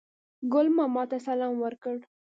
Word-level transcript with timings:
ګل 0.53 0.67
ماما 0.77 1.03
ته 1.11 1.17
سلام 1.27 1.53
ورکړ. 1.63 1.97